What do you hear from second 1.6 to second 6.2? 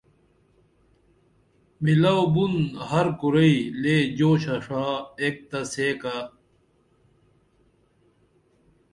مِلو بُن ہر کُرئی لے جوشہ ݜا ایک تہ سیکہ